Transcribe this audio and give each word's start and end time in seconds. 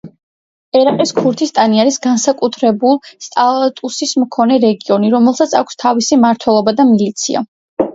ერაყის 0.77 1.11
ქურთისტანი 1.19 1.83
არის 1.83 1.99
განსაკუთრებულ 2.07 2.99
სტატუსის 3.29 4.17
მქონე 4.25 4.61
რეგიონი, 4.67 5.17
რომელსაც 5.21 5.59
აქვს 5.65 5.83
თავისი 5.87 6.23
მმართველობა 6.25 6.81
და 6.83 6.93
მილიცია. 6.95 7.51